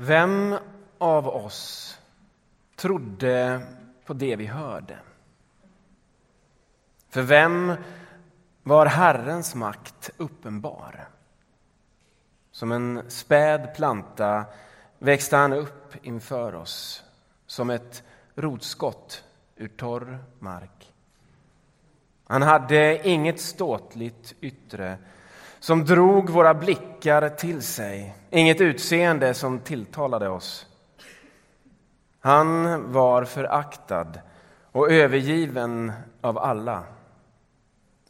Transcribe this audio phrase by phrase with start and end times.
[0.00, 0.58] Vem
[0.98, 1.98] av oss
[2.76, 3.62] trodde
[4.04, 4.98] på det vi hörde?
[7.08, 7.72] För vem
[8.62, 11.08] var Herrens makt uppenbar?
[12.50, 14.44] Som en späd planta
[14.98, 17.04] växte han upp inför oss
[17.46, 18.02] som ett
[18.34, 19.24] rotskott
[19.56, 20.92] ur torr mark.
[22.24, 24.98] Han hade inget ståtligt yttre
[25.60, 30.66] som drog våra blickar till sig, inget utseende som tilltalade oss.
[32.20, 34.20] Han var föraktad
[34.72, 36.84] och övergiven av alla.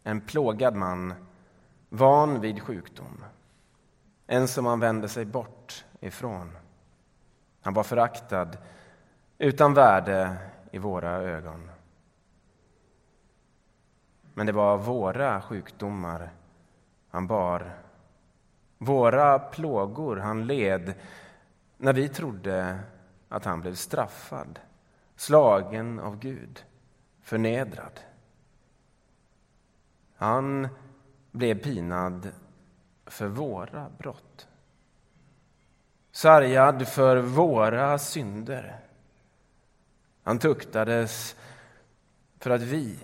[0.02, 1.14] En plågad man,
[1.88, 3.24] van vid sjukdom.
[4.26, 6.56] En som man vände sig bort ifrån.
[7.60, 8.48] Han var föraktad,
[9.38, 10.36] utan värde
[10.72, 11.70] i våra ögon.
[14.34, 16.30] Men det var våra sjukdomar
[17.10, 17.78] han bar,
[18.78, 20.94] våra plågor han led
[21.76, 22.80] när vi trodde
[23.28, 24.58] att han blev straffad,
[25.16, 26.64] slagen av Gud,
[27.22, 28.00] förnedrad.
[30.16, 30.68] Han
[31.30, 32.30] blev pinad
[33.06, 34.48] för våra brott.
[36.10, 38.80] Sargad för våra synder.
[40.22, 41.36] Han tuktades
[42.38, 42.98] för att vi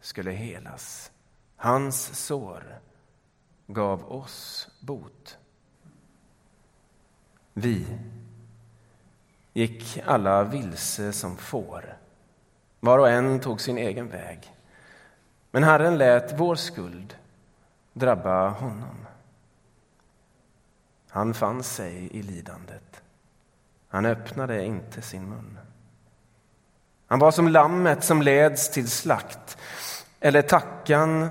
[0.00, 1.12] skulle helas.
[1.56, 2.80] Hans sår
[3.74, 5.38] gav oss bot.
[7.52, 7.86] Vi
[9.52, 11.98] gick alla vilse som får.
[12.80, 14.54] Var och en tog sin egen väg.
[15.50, 17.16] Men Herren lät vår skuld
[17.92, 19.06] drabba honom.
[21.08, 23.02] Han fann sig i lidandet.
[23.88, 25.58] Han öppnade inte sin mun.
[27.06, 29.58] Han var som lammet som leds till slakt
[30.20, 31.28] eller tackan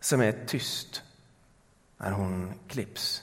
[0.00, 1.02] som är tyst
[1.98, 3.22] när hon klipps.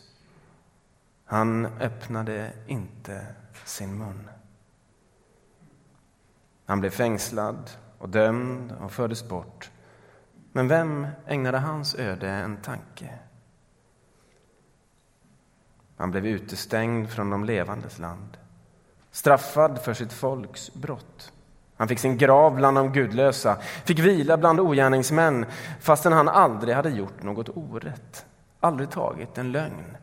[1.26, 3.26] Han öppnade inte
[3.66, 4.30] sin mun.
[6.66, 9.72] Han blev fängslad och dömd och fördes bort.
[10.52, 13.20] Men vem ägnade hans öde en tanke?
[15.98, 18.38] Han blev utestängd från de levandes land,
[19.12, 21.32] straffad för sitt folks brott.
[21.78, 25.46] Han fick sin grav bland de gudlösa, fick vila bland ogärningsmän
[25.80, 28.26] fastän han aldrig hade gjort något orätt,
[28.66, 29.98] aldrig tagit en lögn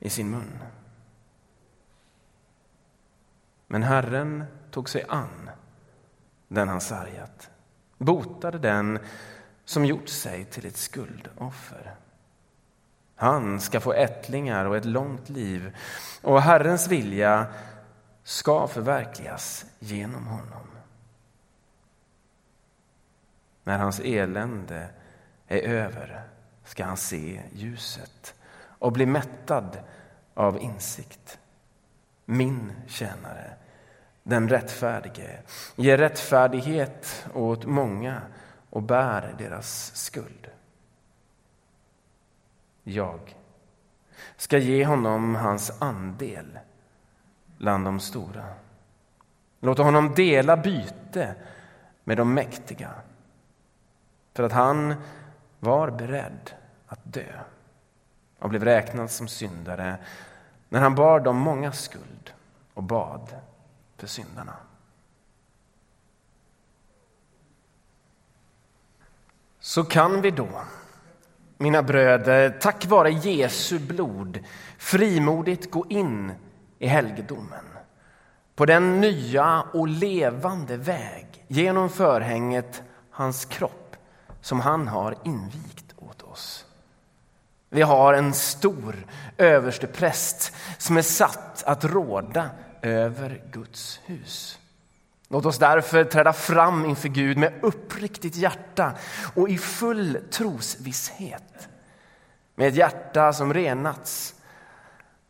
[0.00, 0.58] i sin mun.
[3.66, 5.50] Men Herren tog sig an
[6.48, 7.50] den han sargat,
[7.98, 8.98] botade den
[9.64, 11.94] som gjort sig till ett skuldoffer.
[13.14, 15.76] Han ska få ättlingar och ett långt liv
[16.22, 17.46] och Herrens vilja
[18.22, 20.66] ska förverkligas genom honom.
[23.64, 24.88] När hans elände
[25.48, 26.28] är över
[26.68, 28.34] ska han se ljuset
[28.78, 29.78] och bli mättad
[30.34, 31.38] av insikt.
[32.24, 33.52] Min tjänare,
[34.22, 35.42] den rättfärdige,
[35.76, 38.22] ger rättfärdighet åt många
[38.70, 40.50] och bär deras skuld.
[42.82, 43.36] Jag
[44.36, 46.58] ska ge honom hans andel
[47.58, 48.44] bland de stora.
[49.60, 51.34] Låta honom dela byte
[52.04, 52.90] med de mäktiga
[54.34, 54.94] för att han
[55.60, 56.57] var beredd
[56.88, 57.40] att dö
[58.38, 59.96] och blev räknad som syndare
[60.68, 62.32] när han bar de många skuld
[62.74, 63.36] och bad
[63.96, 64.54] för syndarna.
[69.60, 70.48] Så kan vi då,
[71.56, 74.38] mina bröder, tack vare Jesu blod
[74.78, 76.32] frimodigt gå in
[76.78, 77.64] i helgedomen
[78.54, 83.96] på den nya och levande väg genom förhänget, hans kropp,
[84.40, 85.87] som han har invigt.
[87.70, 89.06] Vi har en stor
[89.38, 92.50] överste präst som är satt att råda
[92.82, 94.58] över Guds hus.
[95.28, 98.92] Låt oss därför träda fram inför Gud med uppriktigt hjärta
[99.34, 101.68] och i full trosvisshet.
[102.54, 104.34] Med ett hjärta som renats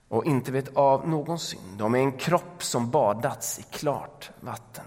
[0.09, 4.85] och inte vet av någon synd och med en kropp som badats i klart vatten.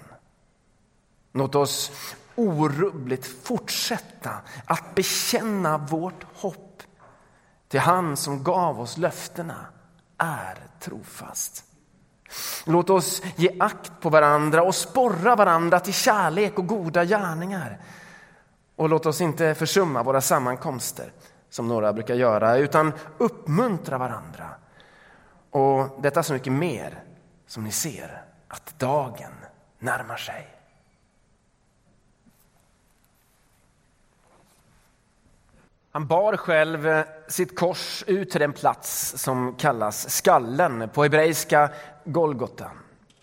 [1.33, 1.91] Låt oss
[2.35, 4.31] orubbligt fortsätta
[4.65, 6.70] att bekänna vårt hopp
[7.71, 9.65] till han som gav oss löftena
[10.17, 11.63] är trofast.
[12.65, 17.79] Låt oss ge akt på varandra och sporra varandra till kärlek och goda gärningar.
[18.75, 21.13] Och låt oss inte försumma våra sammankomster
[21.49, 24.49] som några brukar göra, utan uppmuntra varandra.
[25.51, 27.03] Och detta så mycket mer
[27.47, 29.33] som ni ser att dagen
[29.79, 30.60] närmar sig.
[35.93, 41.69] Han bar själv eh, sitt kors ut till den plats som kallas skallen, på hebreiska
[42.03, 42.71] Golgota.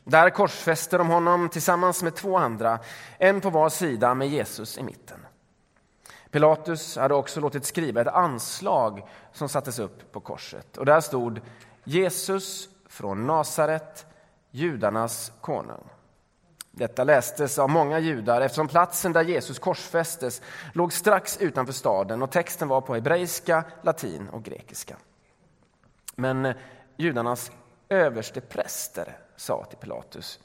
[0.05, 2.79] Där korsfäste de honom tillsammans med två andra,
[3.19, 5.26] en på var sida med Jesus i mitten.
[6.31, 10.76] Pilatus hade också låtit skriva ett anslag som sattes upp på korset.
[10.76, 11.41] Och där stod
[11.85, 14.06] Jesus från Nasaret,
[14.50, 15.88] judarnas konung.
[16.78, 20.42] Detta lästes av många judar eftersom platsen där Jesus korsfästes
[20.72, 24.96] låg strax utanför staden och texten var på hebreiska, latin och grekiska.
[26.16, 26.56] Men eh,
[26.96, 27.52] judarnas
[27.88, 30.40] överste präster sa till Pilatus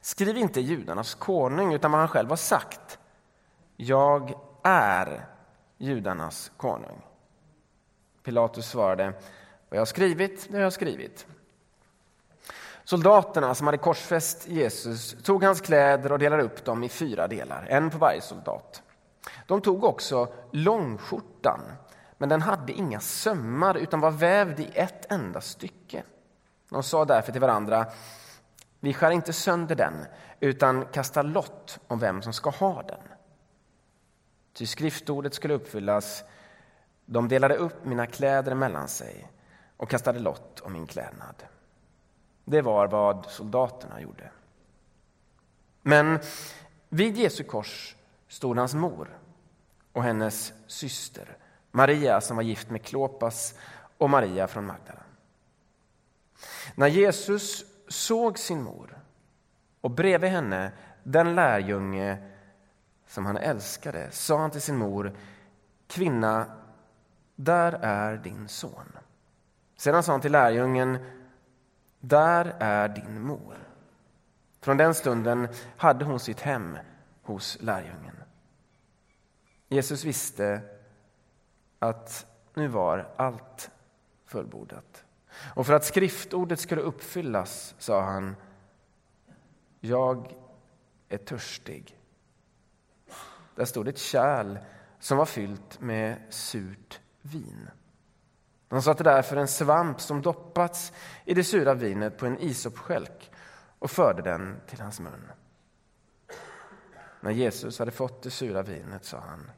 [0.00, 2.98] Skriv inte judarnas konung utan vad han själv har sagt.
[3.76, 4.32] Jag
[4.62, 5.26] är
[5.78, 7.02] judarnas konung.
[8.22, 9.04] Pilatus svarade
[9.68, 11.26] vad jag har skrivit, det har jag skrivit.
[12.84, 17.66] Soldaterna som hade korsfäst Jesus tog hans kläder och delade upp dem i fyra delar,
[17.70, 18.82] en på varje soldat.
[19.46, 21.60] De tog också långskjortan,
[22.18, 26.02] men den hade inga sömmar utan var vävd i ett enda stycke.
[26.70, 27.86] De sa därför till varandra,
[28.80, 29.94] vi skär inte sönder den
[30.40, 33.00] utan kastar lott om vem som ska ha den.
[34.52, 36.24] Ty skriftordet skulle uppfyllas,
[37.06, 39.28] de delade upp mina kläder mellan sig
[39.76, 41.34] och kastade lott om min klädnad.
[42.44, 44.30] Det var vad soldaterna gjorde.
[45.82, 46.18] Men
[46.88, 47.96] vid Jesu kors
[48.28, 49.18] stod hans mor
[49.92, 51.36] och hennes syster
[51.70, 53.54] Maria som var gift med Klopas
[53.98, 55.02] och Maria från Magdala.
[56.74, 58.98] När Jesus såg sin mor
[59.80, 62.18] och bredvid henne den lärjunge
[63.06, 65.16] som han älskade sa han till sin mor
[65.86, 66.46] Kvinna,
[67.36, 68.98] där är din son.
[69.76, 70.98] Sedan sa han till lärjungen
[72.08, 73.56] där är din mor.
[74.60, 76.78] Från den stunden hade hon sitt hem
[77.22, 78.16] hos lärjungen.
[79.68, 80.60] Jesus visste
[81.78, 83.70] att nu var allt
[84.24, 85.04] fullbordat.
[85.54, 88.36] Och för att skriftordet skulle uppfyllas sa han
[89.80, 90.34] Jag
[91.08, 91.98] är törstig.
[93.54, 94.58] Där stod ett kärl
[94.98, 97.70] som var fyllt med surt vin.
[98.68, 100.92] De satte därför en svamp som doppats
[101.24, 103.30] i det sura vinet på en isopskälk
[103.78, 105.30] och förde den till hans mun.
[107.20, 109.50] När Jesus hade fått det sura vinet sa han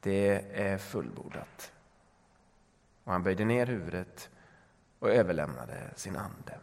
[0.00, 1.72] Det är fullbordat.
[3.04, 4.30] Och han böjde ner huvudet
[4.98, 6.58] och överlämnade sin ande.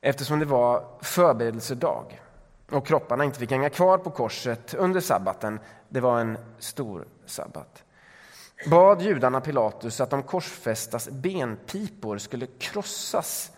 [0.00, 2.20] Eftersom det var förberedelsedag
[2.70, 7.84] och kropparna inte fick hänga kvar på korset under sabbaten, det var en stor sabbat,
[8.70, 13.50] bad judarna Pilatus att de korsfästas benpipor skulle krossas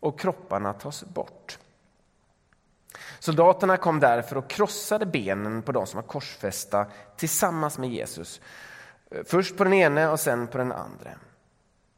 [0.00, 1.58] och kropparna tas bort.
[3.18, 6.86] Soldaterna kom därför och krossade benen på de som var korsfästa
[7.16, 8.40] tillsammans med Jesus.
[9.24, 11.10] Först på den ene och sen på den andra.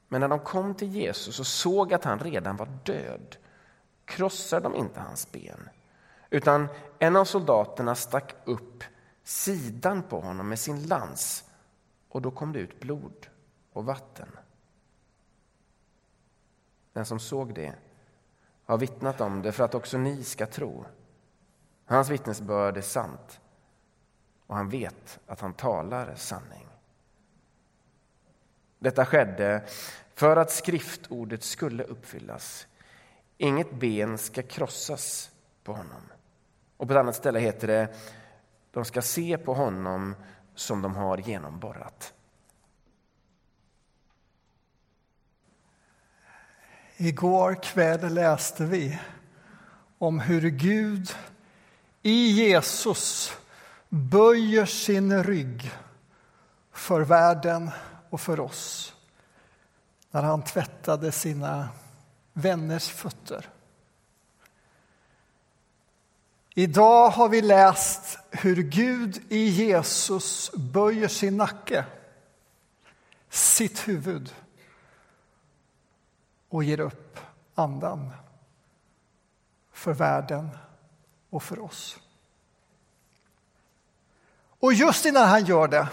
[0.09, 3.37] Men när de kom till Jesus och såg att han redan var död
[4.05, 5.69] krossade de inte hans ben
[6.31, 8.85] utan en av soldaterna stack upp
[9.23, 11.45] sidan på honom med sin lans
[12.09, 13.29] och då kom det ut blod
[13.73, 14.29] och vatten.
[16.93, 17.75] Den som såg det
[18.65, 20.85] har vittnat om det för att också ni ska tro.
[21.85, 23.41] Hans vittnesbörd är sant
[24.47, 26.69] och han vet att han talar sanning.
[28.79, 29.65] Detta skedde
[30.15, 32.67] för att skriftordet skulle uppfyllas.
[33.37, 35.31] Inget ben ska krossas
[35.65, 36.03] på honom.
[36.79, 37.89] Och på ett annat ställe heter det
[38.71, 40.15] de ska se på honom
[40.55, 42.13] som de har genomborrat.
[46.97, 48.99] Igår kväll läste vi
[49.99, 51.15] om hur Gud
[52.03, 53.33] i Jesus
[53.89, 55.73] böjer sin rygg
[56.73, 57.71] för världen
[58.11, 58.95] och för oss
[60.11, 61.69] när han tvättade sina
[62.33, 63.47] vänners fötter.
[66.59, 71.85] Idag har vi läst hur Gud i Jesus böjer sin nacke,
[73.31, 74.35] sitt huvud
[76.49, 77.21] och ger upp
[77.55, 78.11] andan
[79.73, 80.49] för världen
[81.31, 81.97] och för oss.
[84.61, 85.89] Och just innan han gör det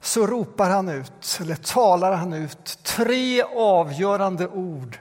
[0.00, 4.98] så ropar han ut, eller talar han ut, tre avgörande ord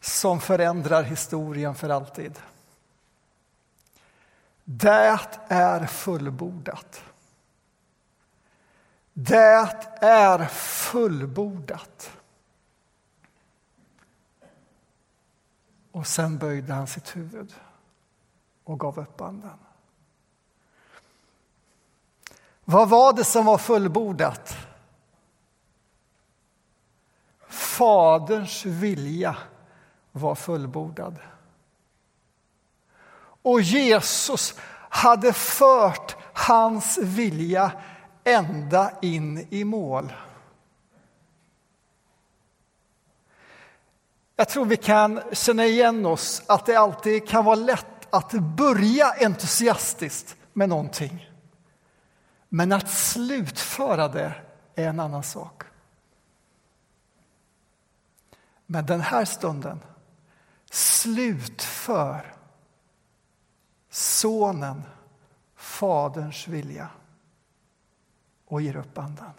[0.00, 2.38] som förändrar historien för alltid.
[4.72, 7.04] Det är fullbordat.
[9.12, 12.10] Det är fullbordat.
[15.92, 17.54] Och sen böjde han sitt huvud
[18.64, 19.58] och gav upp anden.
[22.64, 24.56] Vad var det som var fullbordat?
[27.48, 29.36] Faderns vilja
[30.12, 31.16] var fullbordad.
[33.42, 34.54] Och Jesus
[34.90, 37.72] hade fört hans vilja
[38.24, 40.12] ända in i mål.
[44.36, 49.12] Jag tror vi kan känna igen oss att det alltid kan vara lätt att börja
[49.20, 51.30] entusiastiskt med någonting.
[52.48, 54.34] Men att slutföra det
[54.74, 55.62] är en annan sak.
[58.66, 59.80] Men den här stunden
[60.70, 62.34] slutför
[63.90, 64.82] Sonen
[65.54, 66.88] Faderns vilja
[68.46, 69.32] och ger upp andan.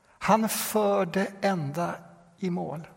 [0.00, 1.94] Han för det ända
[2.38, 2.88] i mål.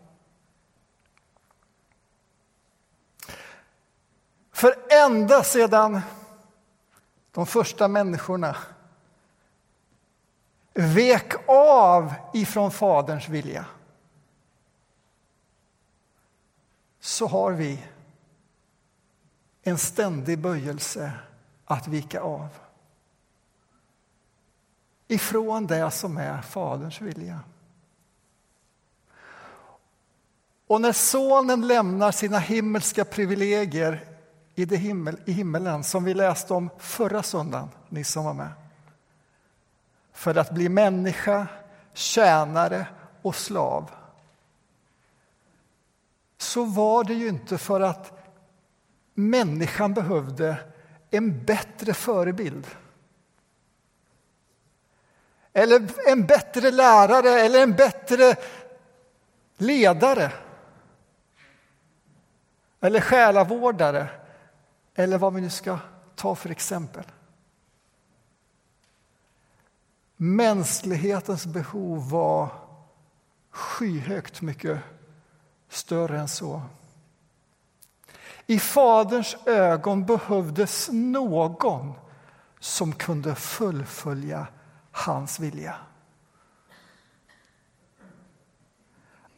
[4.52, 6.00] För ända sedan
[7.30, 8.56] de första människorna
[10.74, 13.64] vek av ifrån Faderns vilja
[17.00, 17.84] så har vi
[19.68, 21.12] en ständig böjelse
[21.64, 22.48] att vika av
[25.08, 27.40] ifrån det som är Faderns vilja.
[30.66, 34.04] Och när Sonen lämnar sina himmelska privilegier
[34.54, 38.52] i, det himmel, i himmelen som vi läste om förra söndagen, ni som var med
[40.18, 41.46] för att bli människa,
[41.92, 42.86] tjänare
[43.22, 43.90] och slav
[46.38, 48.27] så var det ju inte för att
[49.18, 50.58] människan behövde
[51.10, 52.66] en bättre förebild.
[55.52, 58.36] Eller en bättre lärare eller en bättre
[59.56, 60.32] ledare.
[62.80, 64.08] Eller själavårdare.
[64.94, 65.78] Eller vad vi nu ska
[66.14, 67.04] ta för exempel.
[70.16, 72.50] Mänsklighetens behov var
[73.50, 74.78] skyhögt mycket
[75.68, 76.62] större än så.
[78.50, 81.92] I Faderns ögon behövdes någon
[82.60, 84.46] som kunde fullfölja
[84.92, 85.76] hans vilja.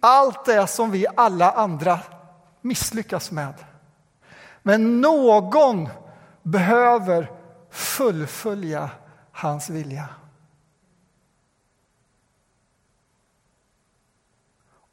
[0.01, 2.01] Allt det som vi alla andra
[2.61, 3.55] misslyckas med.
[4.63, 5.89] Men någon
[6.43, 7.31] behöver
[7.71, 8.91] fullfölja
[9.33, 10.09] hans vilja.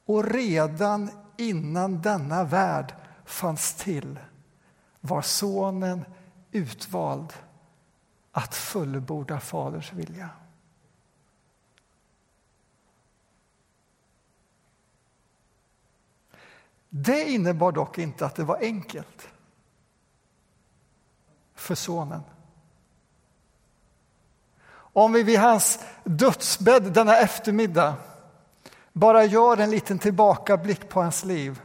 [0.06, 2.94] Och redan innan denna värld
[3.28, 4.20] fanns till
[5.02, 6.06] var Sonen
[6.52, 7.34] utvald
[8.32, 10.30] att fullborda Faderns vilja.
[16.90, 19.30] Det innebar dock inte att det var enkelt
[21.56, 22.22] för Sonen.
[24.70, 27.96] Om vi vid hans dödsbädd denna eftermiddag
[28.94, 31.62] bara gör en liten tillbakablick på hans liv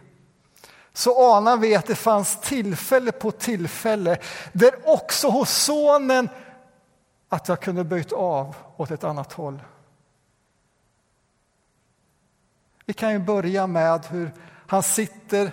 [0.92, 4.18] så anar vi att det fanns tillfälle på tillfälle
[4.52, 6.28] där också hos sonen
[7.28, 9.62] att jag kunde böjt av åt ett annat håll.
[12.86, 14.30] Vi kan ju börja med hur
[14.66, 15.52] han sitter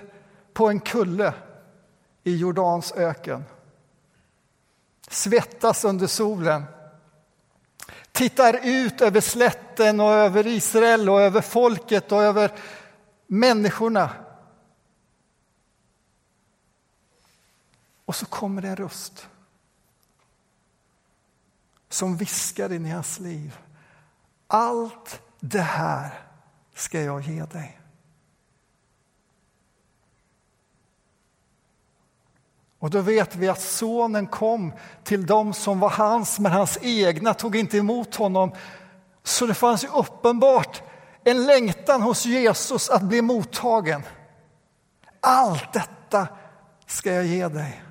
[0.53, 1.33] på en kulle
[2.23, 3.45] i Jordans öken.
[5.09, 6.63] Svettas under solen
[8.11, 12.51] tittar ut över slätten och över Israel och över folket och över
[13.27, 14.09] människorna.
[18.09, 19.27] Och så kommer det en röst
[21.89, 23.57] som viskar in i hans liv.
[24.47, 26.09] Allt det här
[26.75, 27.79] ska jag ge dig.
[32.79, 34.73] Och då vet vi att sonen kom
[35.03, 38.51] till dem som var hans, men hans egna tog inte emot honom.
[39.23, 40.83] Så det fanns ju uppenbart
[41.23, 44.03] en längtan hos Jesus att bli mottagen.
[45.19, 46.27] Allt detta
[46.85, 47.83] ska jag ge dig.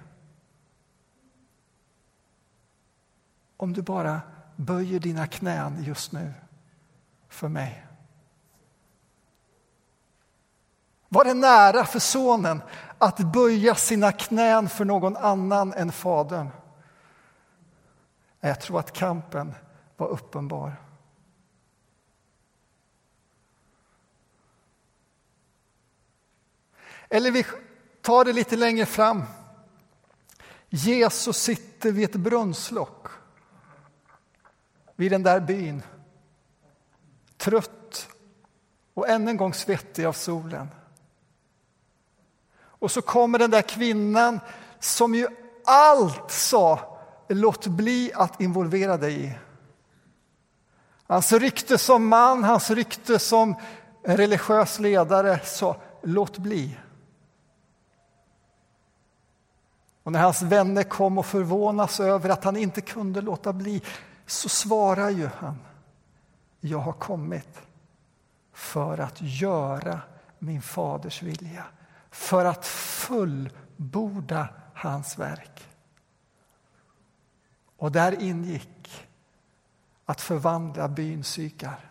[3.60, 4.20] Om du bara
[4.56, 6.34] böjer dina knän just nu
[7.28, 7.86] för mig.
[11.08, 12.62] Var det nära för sonen
[12.98, 16.48] att böja sina knän för någon annan än Fadern?
[18.40, 19.54] Jag tror att kampen
[19.96, 20.76] var uppenbar.
[27.08, 27.46] Eller vi
[28.02, 29.22] tar det lite längre fram.
[30.68, 33.17] Jesus sitter vid ett brunnslock
[34.98, 35.82] vid den där byn.
[37.36, 38.08] Trött
[38.94, 40.68] och än en gång svettig av solen.
[42.58, 44.40] Och så kommer den där kvinnan
[44.80, 45.26] som ju
[45.64, 49.38] allt sa låt bli att involvera dig i.
[51.06, 53.54] Hans rykte som man, hans rykte som
[54.02, 56.78] religiös ledare sa låt bli.
[60.02, 63.82] Och när hans vänner kom och förvånas över att han inte kunde låta bli
[64.28, 65.58] så svarar ju han
[66.60, 67.62] Jag har kommit
[68.52, 70.00] för att göra
[70.38, 71.64] min faders vilja,
[72.10, 75.68] för att fullborda hans verk.
[77.76, 79.08] Och där ingick
[80.04, 81.90] att förvandla byn Sykar.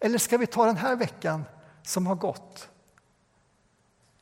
[0.00, 1.44] Eller ska vi ta den här veckan
[1.82, 2.71] som har gått?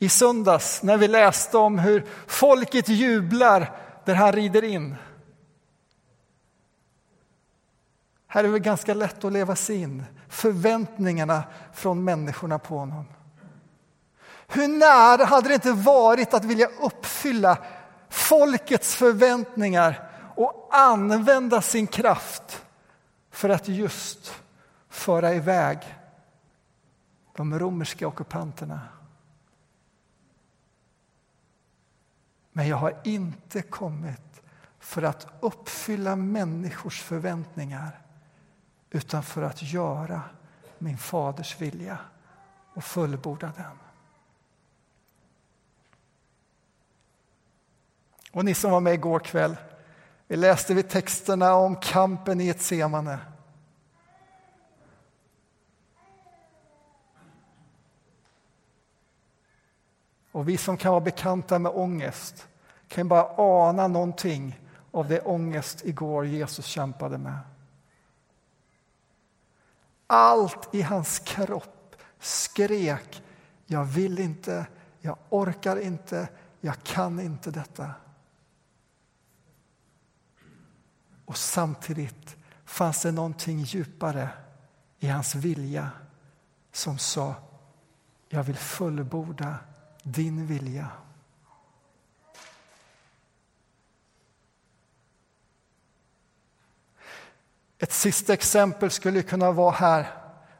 [0.02, 4.96] I söndags när vi läste om hur folket jublar där han rider in.
[8.26, 11.42] Här är det ganska lätt att leva sig in förväntningarna
[11.72, 13.04] från människorna på honom.
[14.48, 17.58] Hur nära hade det inte varit att vilja uppfylla
[18.08, 22.64] folkets förväntningar och använda sin kraft
[23.30, 24.34] för att just
[24.88, 25.78] föra iväg
[27.36, 28.80] de romerska ockupanterna.
[32.52, 34.42] Men jag har inte kommit
[34.78, 38.00] för att uppfylla människors förväntningar
[38.90, 40.22] utan för att göra
[40.78, 41.98] min faders vilja
[42.74, 43.78] och fullborda den.
[48.32, 49.56] Och ni som var med igår kväll,
[50.26, 53.18] vi läste vi texterna om kampen i ett semane.
[60.32, 62.48] Och vi som kan vara bekanta med ångest
[62.88, 64.60] kan bara ana någonting
[64.90, 67.38] av det ångest igår Jesus kämpade med.
[70.06, 73.22] Allt i hans kropp skrek
[73.66, 74.66] jag vill inte,
[75.00, 76.28] jag orkar inte,
[76.60, 77.94] jag kan inte detta.
[81.24, 84.28] Och samtidigt fanns det någonting djupare
[84.98, 85.90] i hans vilja
[86.72, 87.34] som sa
[88.28, 89.56] jag vill fullborda
[90.02, 90.86] din vilja.
[97.78, 100.06] Ett sista exempel skulle kunna vara här,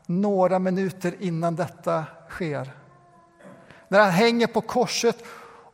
[0.06, 2.72] några minuter innan detta sker.
[3.88, 5.24] När han hänger på korset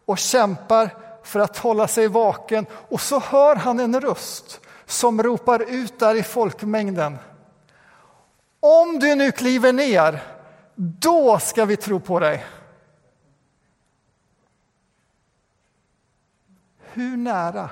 [0.05, 0.91] och kämpar
[1.23, 6.15] för att hålla sig vaken och så hör han en röst som ropar ut där
[6.15, 7.19] i folkmängden.
[8.61, 10.23] Om du nu kliver ner,
[10.75, 12.45] då ska vi tro på dig.
[16.97, 17.71] Hur nära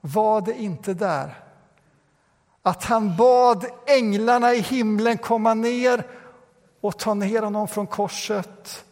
[0.00, 1.34] var det inte där
[2.62, 6.06] att han bad änglarna i himlen komma ner
[6.80, 8.84] och ta ner honom från korset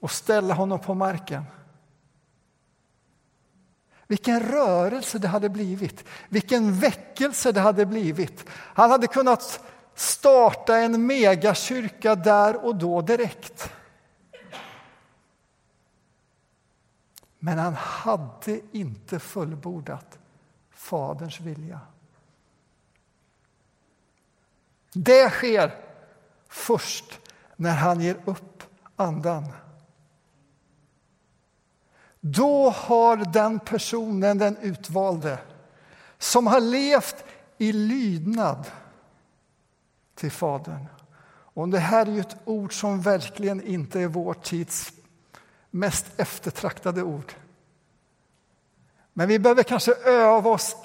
[0.00, 1.44] och ställa honom på marken.
[4.06, 8.44] Vilken rörelse det hade blivit, vilken väckelse det hade blivit.
[8.50, 13.70] Han hade kunnat starta en megakyrka där och då direkt.
[17.38, 20.18] Men han hade inte fullbordat
[20.70, 21.80] Faderns vilja.
[24.92, 25.84] Det sker
[26.48, 27.20] först
[27.56, 28.62] när han ger upp
[28.96, 29.52] andan.
[32.20, 35.38] Då har den personen, den utvalde,
[36.18, 37.24] som har levt
[37.58, 38.66] i lydnad
[40.14, 40.86] till Fadern.
[41.54, 44.92] Och det här är ju ett ord som verkligen inte är vår tids
[45.70, 47.32] mest eftertraktade ord.
[49.12, 50.76] Men vi behöver kanske öva oss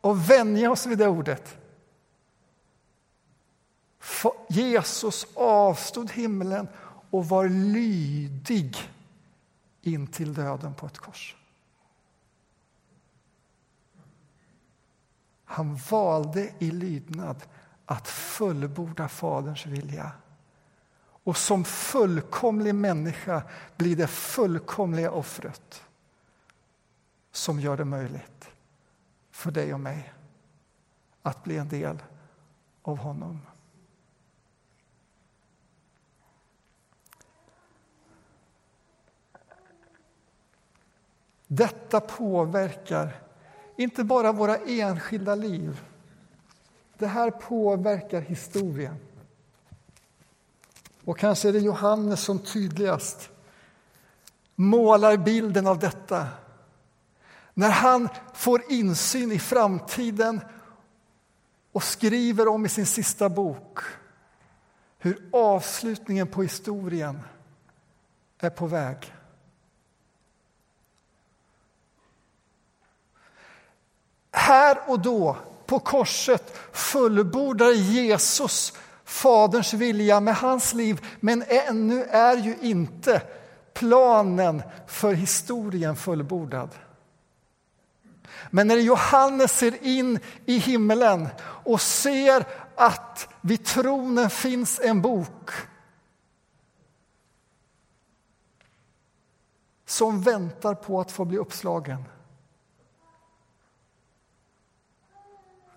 [0.00, 1.56] och vänja oss vid det ordet.
[4.48, 6.68] Jesus avstod himlen
[7.10, 8.76] och var lydig
[9.82, 11.36] in till döden på ett kors.
[15.44, 17.42] Han valde i lydnad
[17.86, 20.12] att fullborda Faderns vilja.
[21.26, 23.42] Och som fullkomlig människa
[23.76, 25.82] blir det fullkomliga offret
[27.32, 28.50] som gör det möjligt
[29.30, 30.12] för dig och mig
[31.22, 32.02] att bli en del
[32.82, 33.40] av honom.
[41.46, 43.22] Detta påverkar
[43.76, 45.80] inte bara våra enskilda liv.
[46.98, 49.05] Det här påverkar historien.
[51.06, 53.30] Och kanske är det Johannes som tydligast
[54.54, 56.26] målar bilden av detta.
[57.54, 60.40] När han får insyn i framtiden
[61.72, 63.78] och skriver om i sin sista bok
[64.98, 67.20] hur avslutningen på historien
[68.38, 69.14] är på väg.
[74.30, 78.72] Här och då, på korset, fullbordar Jesus
[79.06, 83.22] Faderns vilja med hans liv, men ännu är ju inte
[83.74, 86.70] planen för historien fullbordad.
[88.50, 92.44] Men när Johannes ser in i himlen och ser
[92.76, 95.50] att vid tronen finns en bok
[99.86, 102.04] som väntar på att få bli uppslagen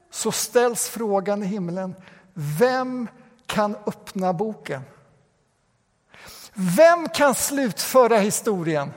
[0.10, 1.96] så ställs frågan i himlen
[2.34, 3.08] vem
[3.50, 4.82] kan öppna boken?
[6.54, 8.92] Vem kan slutföra historien?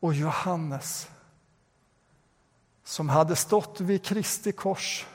[0.00, 1.10] Och Johannes,
[2.84, 5.06] som hade stått vid Kristi kors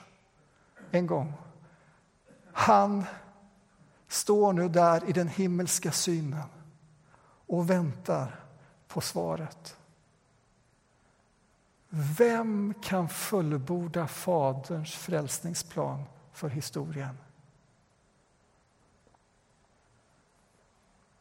[0.91, 1.33] en gång,
[2.53, 3.05] han
[4.07, 6.49] står nu där i den himmelska synen
[7.47, 8.39] och väntar
[8.87, 9.77] på svaret.
[11.89, 16.03] Vem kan fullborda Faderns frälsningsplan
[16.35, 17.17] för historien?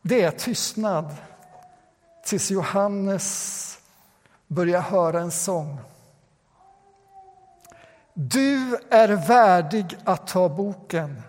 [0.03, 1.17] Det är tystnad
[2.25, 3.79] tills Johannes
[4.47, 5.79] börjar höra en sång.
[8.15, 11.23] Du är värdig att ta boken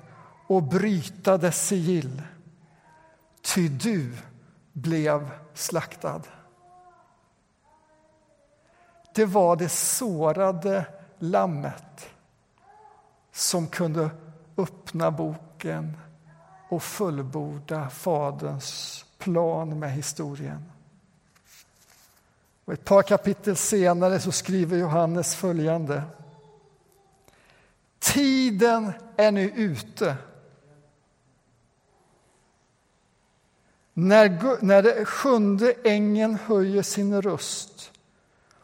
[0.48, 2.22] och bryta dess sigill,
[3.42, 4.18] ty du
[4.74, 6.22] blev slaktad.
[9.14, 10.86] Det var det sårade
[11.20, 12.15] lammet
[13.36, 14.10] som kunde
[14.58, 15.98] öppna boken
[16.70, 20.72] och fullborda Faderns plan med historien.
[22.66, 26.04] Och ett par kapitel senare så skriver Johannes följande.
[28.00, 30.16] Tiden är nu ute.
[33.94, 37.92] När, när det sjunde ängeln höjer sin röst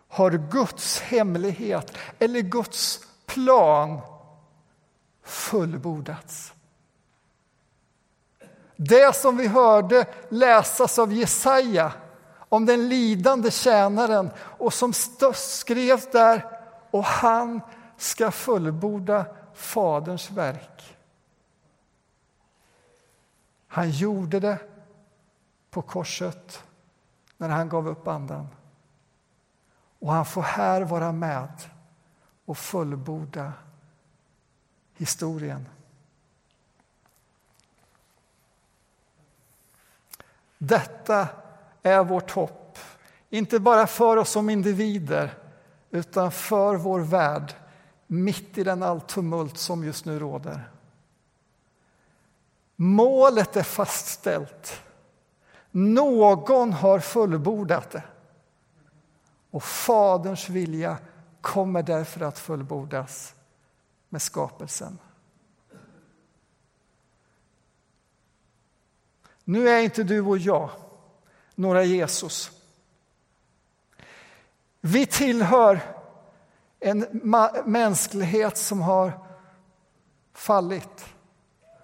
[0.08, 4.02] har Guds hemlighet eller Guds plan
[5.24, 6.54] fullbordats.
[8.76, 11.94] Det som vi hörde läsas av Jesaja
[12.50, 14.94] om den lidande tjänaren och som
[15.34, 16.60] skrevs där
[16.92, 17.62] och han
[17.98, 20.98] ska fullborda Faderns verk.
[23.68, 24.58] Han gjorde det
[25.70, 26.64] på korset
[27.38, 28.48] när han gav upp andan.
[30.00, 31.62] Och han får här vara med
[32.46, 33.54] och fullborda
[35.02, 35.66] historien.
[40.58, 41.28] Detta
[41.84, 42.78] är vårt hopp,
[43.30, 45.34] inte bara för oss som individer
[45.90, 47.54] utan för vår värld
[48.08, 50.72] mitt i den allt tumult som just nu råder.
[52.76, 54.82] Målet är fastställt.
[55.72, 58.04] Någon har fullbordat det.
[59.52, 60.98] Och Faderns vilja
[61.42, 63.36] kommer därför att fullbordas
[64.12, 65.00] med skapelsen.
[69.43, 70.69] Nu är inte du och jag
[71.56, 72.52] några Jesus.
[74.82, 75.80] Vi tillhör
[76.80, 77.06] en
[77.65, 79.19] mänsklighet som har
[80.34, 81.06] fallit.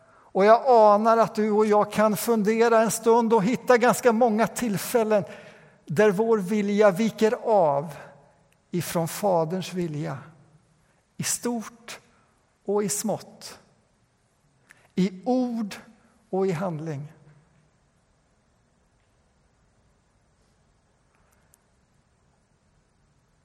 [0.09, 4.47] Och jag anar att du och jag kan fundera en stund och hitta ganska många
[4.47, 5.23] tillfällen
[5.85, 7.95] där vår vilja viker av
[8.71, 10.17] ifrån Faderns vilja
[11.17, 11.99] i stort
[12.67, 13.59] och i smått,
[14.95, 15.75] i ord
[16.29, 17.13] och i handling.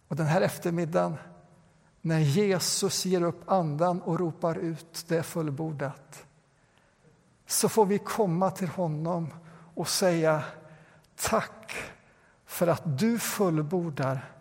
[0.09, 1.17] Och den här eftermiddagen
[2.01, 6.27] när Jesus ger upp andan och ropar ut det är fullbordat
[7.47, 9.35] så får vi komma till honom
[9.75, 10.45] och säga
[11.17, 11.75] tack
[12.47, 14.33] för att du fullbordar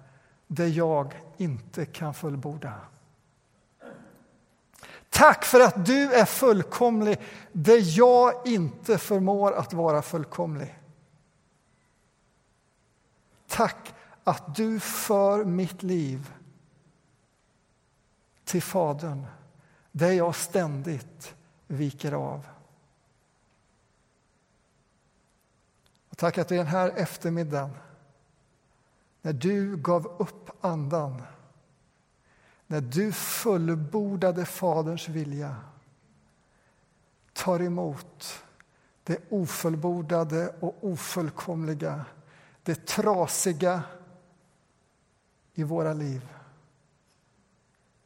[0.47, 2.73] det jag inte kan fullborda.
[5.21, 7.19] Tack för att du är fullkomlig
[7.51, 10.79] där jag inte förmår att vara fullkomlig.
[13.47, 16.33] Tack att du för mitt liv
[18.43, 19.25] till Fadern
[19.91, 21.35] där jag ständigt
[21.67, 22.47] viker av.
[26.09, 27.77] Och tack att det är den här eftermiddagen
[29.21, 31.21] när du gav upp andan
[32.71, 35.55] när du fullbordade Faderns vilja
[37.33, 38.43] tar emot
[39.03, 42.05] det ofullbordade och ofullkomliga,
[42.63, 43.83] det trasiga
[45.53, 46.29] i våra liv.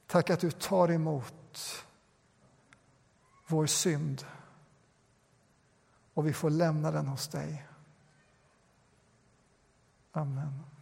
[0.07, 1.85] Tack att du tar emot
[3.47, 4.25] vår synd
[6.13, 7.67] och vi får lämna den hos dig.
[10.11, 10.74] Amen.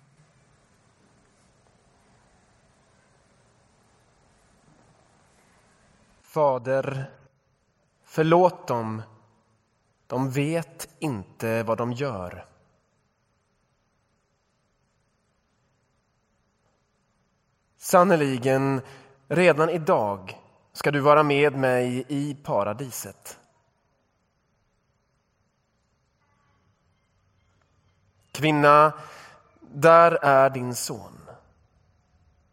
[6.34, 7.12] Fader,
[8.04, 9.02] förlåt dem.
[10.08, 12.46] De vet inte vad de gör.
[17.78, 18.82] Sannerligen,
[19.28, 20.42] redan idag
[20.72, 23.40] ska du vara med mig i paradiset.
[28.32, 28.94] Kvinna,
[29.62, 31.30] där är din son.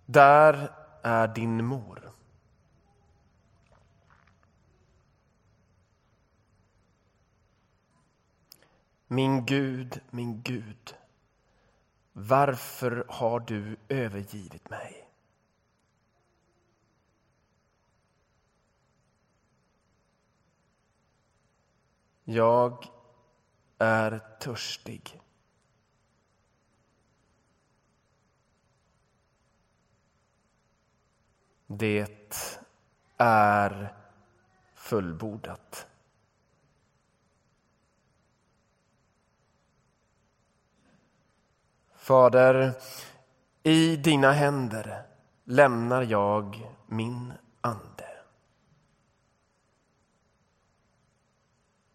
[0.07, 2.00] Där är din mor.
[9.13, 10.95] Min Gud, min Gud,
[12.13, 15.09] varför har du övergivit mig?
[22.25, 22.85] Jag
[23.79, 25.21] är törstig.
[31.67, 32.45] Det
[33.17, 33.95] är
[34.75, 35.90] fullbordat.
[42.11, 42.73] Fader,
[43.63, 45.03] i dina händer
[45.45, 48.10] lämnar jag min ande.